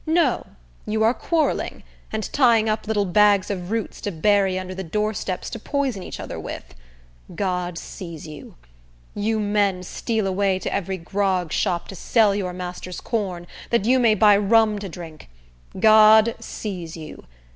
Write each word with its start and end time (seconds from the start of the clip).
No; 0.07 0.47
you 0.87 1.03
are 1.03 1.13
quarrelling, 1.13 1.83
and 2.11 2.23
tying 2.33 2.67
up 2.67 2.87
little 2.87 3.05
bags 3.05 3.51
of 3.51 3.69
roots 3.69 4.01
to 4.01 4.11
bury 4.11 4.57
under 4.57 4.73
the 4.73 4.83
doorsteps 4.83 5.47
to 5.51 5.59
poison 5.59 6.01
each 6.01 6.19
other 6.19 6.39
with. 6.39 6.73
God 7.35 7.77
sees 7.77 8.25
you. 8.25 8.55
You 9.13 9.39
men 9.39 9.83
steal 9.83 10.25
away 10.25 10.57
to 10.57 10.73
every 10.73 10.97
grog 10.97 11.51
shop 11.53 11.87
to 11.89 11.95
sell 11.95 12.33
your 12.33 12.51
master's 12.51 12.99
corn, 12.99 13.45
that 13.69 13.85
you 13.85 13.99
may 13.99 14.15
buy 14.15 14.37
rum 14.37 14.79
to 14.79 14.89
drink. 14.89 15.29
God 15.79 16.33
sees 16.39 16.97
you. 16.97 17.25